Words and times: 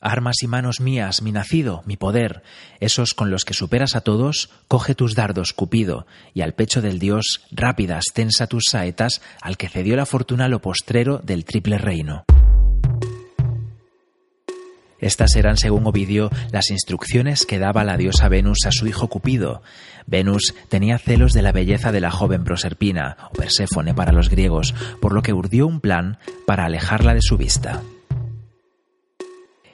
Armas 0.00 0.36
y 0.42 0.46
manos 0.46 0.80
mías, 0.80 1.22
mi 1.22 1.32
nacido, 1.32 1.82
mi 1.84 1.96
poder, 1.96 2.42
esos 2.78 3.14
con 3.14 3.32
los 3.32 3.44
que 3.44 3.52
superas 3.52 3.96
a 3.96 4.00
todos, 4.00 4.48
coge 4.68 4.94
tus 4.94 5.16
dardos, 5.16 5.52
Cupido, 5.52 6.06
y 6.34 6.42
al 6.42 6.54
pecho 6.54 6.80
del 6.80 7.00
dios, 7.00 7.40
rápidas, 7.50 8.04
tensa 8.14 8.46
tus 8.46 8.64
saetas, 8.70 9.20
al 9.42 9.56
que 9.56 9.68
cedió 9.68 9.96
la 9.96 10.06
fortuna 10.06 10.46
lo 10.46 10.60
postrero 10.60 11.18
del 11.18 11.44
triple 11.44 11.78
reino. 11.78 12.24
Estas 15.00 15.34
eran, 15.34 15.56
según 15.56 15.86
Ovidio, 15.86 16.30
las 16.52 16.70
instrucciones 16.70 17.44
que 17.44 17.58
daba 17.58 17.84
la 17.84 17.96
diosa 17.96 18.28
Venus 18.28 18.66
a 18.66 18.72
su 18.72 18.86
hijo 18.86 19.08
Cupido. 19.08 19.62
Venus 20.06 20.54
tenía 20.68 20.98
celos 20.98 21.32
de 21.32 21.42
la 21.42 21.52
belleza 21.52 21.90
de 21.90 22.00
la 22.00 22.10
joven 22.12 22.44
Proserpina, 22.44 23.16
o 23.30 23.32
Perséfone 23.32 23.94
para 23.94 24.12
los 24.12 24.28
griegos, 24.28 24.74
por 25.00 25.12
lo 25.12 25.22
que 25.22 25.32
urdió 25.32 25.66
un 25.66 25.80
plan 25.80 26.18
para 26.46 26.66
alejarla 26.66 27.14
de 27.14 27.22
su 27.22 27.36
vista. 27.36 27.82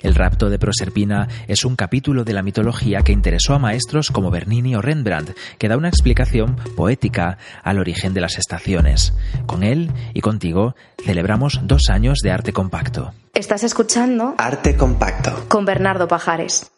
El 0.00 0.14
rapto 0.14 0.48
de 0.48 0.58
Proserpina 0.58 1.28
es 1.46 1.64
un 1.64 1.76
capítulo 1.76 2.24
de 2.24 2.32
la 2.32 2.42
mitología 2.42 3.02
que 3.02 3.12
interesó 3.12 3.54
a 3.54 3.58
maestros 3.58 4.10
como 4.10 4.30
Bernini 4.30 4.76
o 4.76 4.82
Rembrandt, 4.82 5.36
que 5.58 5.68
da 5.68 5.76
una 5.76 5.88
explicación 5.88 6.56
poética 6.76 7.38
al 7.62 7.78
origen 7.78 8.14
de 8.14 8.20
las 8.20 8.38
estaciones. 8.38 9.14
Con 9.46 9.62
él 9.62 9.90
y 10.14 10.20
contigo 10.20 10.74
celebramos 11.04 11.60
dos 11.64 11.88
años 11.90 12.18
de 12.22 12.30
arte 12.30 12.52
compacto. 12.52 13.12
Estás 13.34 13.62
escuchando 13.62 14.34
Arte 14.36 14.76
Compacto 14.76 15.46
con 15.48 15.64
Bernardo 15.64 16.08
Pajares. 16.08 16.70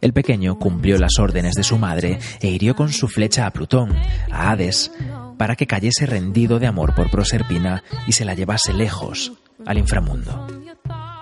El 0.00 0.12
pequeño 0.12 0.58
cumplió 0.58 0.96
las 0.98 1.18
órdenes 1.18 1.54
de 1.54 1.64
su 1.64 1.76
madre 1.76 2.18
e 2.40 2.48
hirió 2.48 2.76
con 2.76 2.92
su 2.92 3.08
flecha 3.08 3.46
a 3.46 3.52
Plutón, 3.52 3.96
a 4.30 4.50
Hades, 4.50 4.92
para 5.36 5.56
que 5.56 5.66
cayese 5.66 6.06
rendido 6.06 6.58
de 6.58 6.68
amor 6.68 6.94
por 6.94 7.10
Proserpina 7.10 7.82
y 8.06 8.12
se 8.12 8.24
la 8.24 8.34
llevase 8.34 8.72
lejos, 8.72 9.32
al 9.66 9.78
inframundo. 9.78 10.46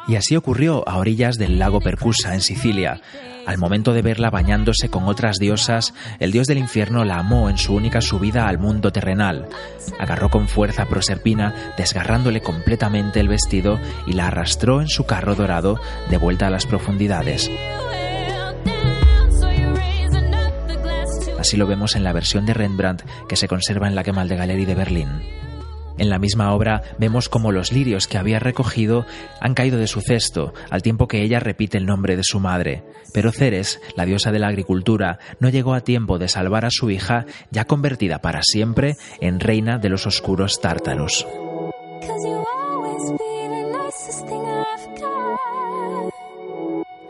Y 0.08 0.16
así 0.16 0.36
ocurrió 0.36 0.88
a 0.88 0.98
orillas 0.98 1.36
del 1.36 1.58
lago 1.58 1.80
Percusa, 1.80 2.34
en 2.34 2.40
Sicilia. 2.40 3.00
Al 3.46 3.58
momento 3.58 3.92
de 3.92 4.02
verla 4.02 4.30
bañándose 4.30 4.88
con 4.88 5.04
otras 5.04 5.36
diosas, 5.38 5.94
el 6.20 6.32
dios 6.32 6.46
del 6.46 6.58
infierno 6.58 7.04
la 7.04 7.18
amó 7.18 7.48
en 7.48 7.58
su 7.58 7.74
única 7.74 8.00
subida 8.00 8.46
al 8.46 8.58
mundo 8.58 8.92
terrenal. 8.92 9.48
Agarró 9.98 10.30
con 10.30 10.48
fuerza 10.48 10.82
a 10.82 10.88
Proserpina, 10.88 11.74
desgarrándole 11.76 12.40
completamente 12.40 13.20
el 13.20 13.28
vestido 13.28 13.80
y 14.06 14.12
la 14.12 14.28
arrastró 14.28 14.80
en 14.80 14.88
su 14.88 15.06
carro 15.06 15.34
dorado 15.34 15.80
de 16.10 16.18
vuelta 16.18 16.48
a 16.48 16.50
las 16.50 16.66
profundidades. 16.66 17.50
Así 21.46 21.56
lo 21.56 21.68
vemos 21.68 21.94
en 21.94 22.02
la 22.02 22.12
versión 22.12 22.44
de 22.44 22.54
Rembrandt 22.54 23.04
que 23.28 23.36
se 23.36 23.46
conserva 23.46 23.86
en 23.86 23.94
la 23.94 24.02
de 24.02 24.36
Galerie 24.36 24.66
de 24.66 24.74
Berlín. 24.74 25.06
En 25.96 26.10
la 26.10 26.18
misma 26.18 26.52
obra 26.52 26.82
vemos 26.98 27.28
cómo 27.28 27.52
los 27.52 27.70
lirios 27.70 28.08
que 28.08 28.18
había 28.18 28.40
recogido 28.40 29.06
han 29.40 29.54
caído 29.54 29.78
de 29.78 29.86
su 29.86 30.00
cesto, 30.00 30.54
al 30.70 30.82
tiempo 30.82 31.06
que 31.06 31.22
ella 31.22 31.38
repite 31.38 31.78
el 31.78 31.86
nombre 31.86 32.16
de 32.16 32.24
su 32.24 32.40
madre. 32.40 32.82
Pero 33.14 33.30
Ceres, 33.30 33.80
la 33.94 34.06
diosa 34.06 34.32
de 34.32 34.40
la 34.40 34.48
agricultura, 34.48 35.20
no 35.38 35.48
llegó 35.48 35.74
a 35.74 35.82
tiempo 35.82 36.18
de 36.18 36.26
salvar 36.26 36.64
a 36.64 36.72
su 36.72 36.90
hija, 36.90 37.26
ya 37.52 37.64
convertida 37.64 38.18
para 38.18 38.42
siempre 38.42 38.96
en 39.20 39.38
reina 39.38 39.78
de 39.78 39.88
los 39.88 40.04
oscuros 40.08 40.60
tártaros. 40.60 41.28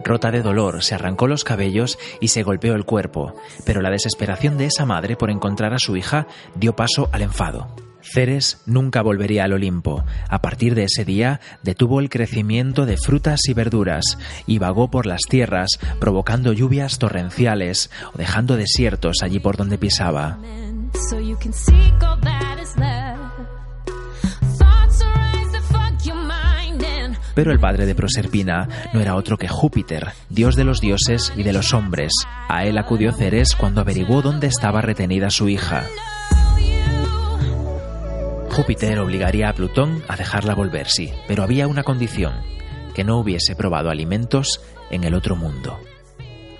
Rota 0.06 0.30
de 0.30 0.40
dolor, 0.40 0.84
se 0.84 0.94
arrancó 0.94 1.26
los 1.26 1.42
cabellos 1.42 1.98
y 2.20 2.28
se 2.28 2.44
golpeó 2.44 2.76
el 2.76 2.84
cuerpo, 2.84 3.34
pero 3.64 3.82
la 3.82 3.90
desesperación 3.90 4.56
de 4.56 4.66
esa 4.66 4.86
madre 4.86 5.16
por 5.16 5.32
encontrar 5.32 5.74
a 5.74 5.80
su 5.80 5.96
hija 5.96 6.28
dio 6.54 6.76
paso 6.76 7.08
al 7.10 7.22
enfado. 7.22 7.66
Ceres 8.02 8.62
nunca 8.66 9.02
volvería 9.02 9.42
al 9.42 9.54
Olimpo. 9.54 10.04
A 10.28 10.40
partir 10.40 10.76
de 10.76 10.84
ese 10.84 11.04
día 11.04 11.40
detuvo 11.64 11.98
el 11.98 12.08
crecimiento 12.08 12.86
de 12.86 12.98
frutas 12.98 13.40
y 13.48 13.52
verduras 13.52 14.16
y 14.46 14.58
vagó 14.58 14.92
por 14.92 15.06
las 15.06 15.22
tierras, 15.28 15.70
provocando 15.98 16.52
lluvias 16.52 17.00
torrenciales 17.00 17.90
o 18.14 18.16
dejando 18.16 18.56
desiertos 18.56 19.16
allí 19.24 19.40
por 19.40 19.56
donde 19.56 19.76
pisaba. 19.76 20.38
Pero 27.36 27.52
el 27.52 27.60
padre 27.60 27.84
de 27.84 27.94
Proserpina 27.94 28.66
no 28.94 29.00
era 29.02 29.14
otro 29.14 29.36
que 29.36 29.46
Júpiter, 29.46 30.08
dios 30.30 30.56
de 30.56 30.64
los 30.64 30.80
dioses 30.80 31.34
y 31.36 31.42
de 31.42 31.52
los 31.52 31.74
hombres. 31.74 32.10
A 32.48 32.64
él 32.64 32.78
acudió 32.78 33.12
Ceres 33.12 33.54
cuando 33.54 33.82
averiguó 33.82 34.22
dónde 34.22 34.46
estaba 34.46 34.80
retenida 34.80 35.28
su 35.28 35.46
hija. 35.50 35.84
Júpiter 38.50 38.98
obligaría 39.00 39.50
a 39.50 39.52
Plutón 39.52 40.02
a 40.08 40.16
dejarla 40.16 40.54
volver, 40.54 40.88
sí, 40.88 41.12
pero 41.28 41.42
había 41.42 41.68
una 41.68 41.82
condición, 41.82 42.32
que 42.94 43.04
no 43.04 43.18
hubiese 43.18 43.54
probado 43.54 43.90
alimentos 43.90 44.62
en 44.90 45.04
el 45.04 45.12
otro 45.12 45.36
mundo. 45.36 45.78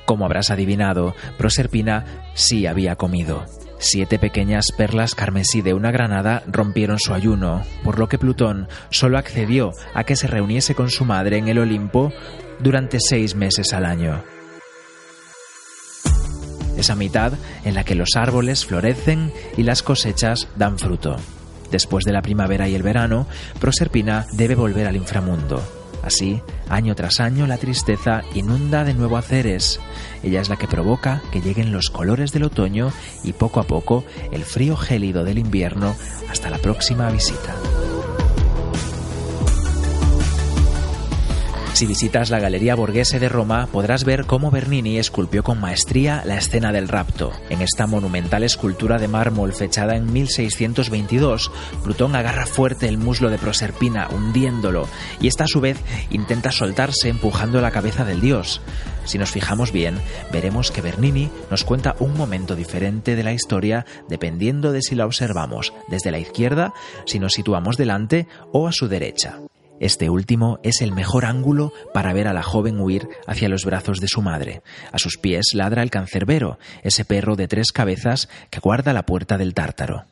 Como 0.05 0.27
habrás 0.27 0.51
adivinado, 0.51 1.15
Proserpina 1.39 2.05
sí 2.35 2.67
había 2.67 2.97
comido. 2.97 3.47
Siete 3.79 4.19
pequeñas 4.19 4.67
perlas 4.77 5.15
carmesí 5.15 5.61
de 5.61 5.75
una 5.75 5.91
granada 5.91 6.43
rompieron 6.47 6.99
su 6.99 7.13
ayuno, 7.13 7.63
por 7.85 7.99
lo 7.99 8.09
que 8.09 8.19
Plutón 8.19 8.69
solo 8.91 9.19
accedió 9.19 9.73
a 9.95 10.05
que 10.05 10.17
se 10.17 10.27
reuniese 10.27 10.75
con 10.75 10.91
su 10.91 11.05
madre 11.05 11.37
en 11.37 11.49
el 11.49 11.59
Olimpo 11.59 12.13
durante 12.59 12.99
seis 13.01 13.35
meses 13.35 13.73
al 13.75 13.85
año. 13.85 14.23
Esa 16.77 16.95
mitad 16.95 17.33
en 17.65 17.75
la 17.75 17.85
que 17.85 17.95
los 17.95 18.17
árboles 18.17 18.65
florecen 18.65 19.33
y 19.57 19.63
las 19.63 19.83
cosechas 19.83 20.49
dan 20.57 20.79
fruto. 20.79 21.17
Después 21.71 22.05
de 22.05 22.13
la 22.13 22.23
primavera 22.23 22.69
y 22.69 22.75
el 22.75 22.83
verano, 22.83 23.27
Proserpina 23.61 24.27
debe 24.33 24.55
volver 24.55 24.87
al 24.87 24.97
inframundo, 24.97 25.63
Así, 26.07 26.41
año 26.69 26.95
tras 26.95 27.19
año, 27.19 27.49
la 27.49 27.59
tristeza 27.59 28.23
inunda 28.33 28.85
de 28.85 28.95
nuevo 28.95 29.17
a 29.17 29.23
Ceres. 29.23 29.81
Ella 30.23 30.41
es 30.41 30.49
la 30.49 30.57
que 30.57 30.69
provoca 30.69 31.21
que 31.33 31.41
lleguen 31.41 31.73
los 31.73 31.91
colores 31.91 32.31
del 32.31 32.45
otoño 32.45 32.93
y 33.25 33.33
poco 33.33 33.59
a 33.59 33.65
poco 33.65 34.05
el 34.31 34.45
frío 34.45 34.77
gélido 34.77 35.25
del 35.25 35.39
invierno 35.39 35.97
hasta 36.31 36.49
la 36.49 36.59
próxima 36.59 37.11
visita. 37.11 37.57
Si 41.77 41.85
visitas 41.85 42.31
la 42.31 42.41
Galería 42.41 42.75
Borghese 42.75 43.19
de 43.21 43.29
Roma, 43.29 43.69
podrás 43.71 44.05
ver 44.05 44.25
cómo 44.25 44.51
Bernini 44.51 44.97
esculpió 44.97 45.43
con 45.43 45.61
maestría 45.61 46.23
la 46.25 46.39
escena 46.39 46.73
del 46.73 46.89
rapto. 46.89 47.33
En 47.51 47.61
esta 47.61 47.87
monumental 47.87 48.45
escultura 48.45 48.97
de 48.97 49.09
mármol 49.09 49.53
fechada 49.53 49.95
en 49.95 50.11
1622, 50.11 51.53
Plutón 51.85 52.17
agarra 52.17 52.47
fuerte 52.47 52.89
el 52.89 52.97
muslo 52.97 53.29
de 53.29 53.37
Proserpina, 53.37 54.09
hundiéndolo, 54.09 54.89
y 55.21 55.27
esta 55.27 55.45
a 55.45 55.49
su 55.49 55.61
vez 55.61 55.77
intenta 56.09 56.51
soltarse 56.51 57.11
empujando 57.11 57.61
la 57.61 57.73
cabeza 57.73 58.07
del 58.07 58.23
dios. 58.23 58.63
Si 59.05 59.19
nos 59.19 59.31
fijamos 59.31 59.71
bien, 59.71 60.01
veremos 60.33 60.71
que 60.71 60.81
Bernini 60.81 61.29
nos 61.51 61.65
cuenta 61.65 61.95
un 61.99 62.17
momento 62.17 62.57
diferente 62.57 63.17
de 63.17 63.23
la 63.23 63.35
historia 63.35 63.85
dependiendo 64.09 64.73
de 64.73 64.81
si 64.81 64.95
la 64.95 65.05
observamos 65.05 65.75
desde 65.89 66.11
la 66.11 66.21
izquierda, 66.21 66.73
si 67.05 67.19
nos 67.19 67.35
situamos 67.35 67.77
delante 67.77 68.27
o 68.51 68.67
a 68.67 68.73
su 68.73 68.89
derecha. 68.89 69.41
Este 69.79 70.09
último 70.09 70.59
es 70.63 70.81
el 70.81 70.93
mejor 70.93 71.27
ángulo 71.27 71.73
para 71.93 72.13
ver 72.15 72.29
a 72.29 72.33
la 72.33 72.43
joven 72.43 72.81
huir 72.81 73.09
hacia 73.27 73.49
los 73.49 73.65
brazos 73.65 74.01
de 74.01 74.09
su 74.09 74.23
madre. 74.23 74.63
A 74.91 74.99
sus 74.99 75.19
pies 75.19 75.47
ladra 75.53 75.83
el 75.83 75.91
cancerbero, 75.91 76.59
ese 76.83 77.05
perro 77.05 77.37
de 77.37 77.47
tres 77.47 77.73
cabezas 77.73 78.29
que 78.51 78.61
guarda 78.61 78.95
la 78.95 79.05
puerta 79.05 79.37
del 79.37 79.53
tártaro. 79.53 80.05